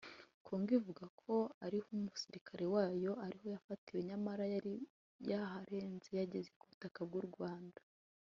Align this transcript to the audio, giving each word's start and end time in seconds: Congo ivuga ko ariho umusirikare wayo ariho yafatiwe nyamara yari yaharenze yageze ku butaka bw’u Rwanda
Congo 0.45 0.71
ivuga 0.79 1.05
ko 1.21 1.33
ariho 1.65 1.87
umusirikare 1.97 2.65
wayo 2.73 3.11
ariho 3.25 3.45
yafatiwe 3.53 3.99
nyamara 4.09 4.43
yari 4.53 4.73
yaharenze 5.29 6.09
yageze 6.19 6.49
ku 6.59 6.63
butaka 6.71 6.99
bw’u 7.09 7.25
Rwanda 7.29 7.79